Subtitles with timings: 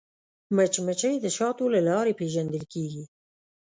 [0.55, 3.03] مچمچۍ د شاتو له لارې پیژندل کېږي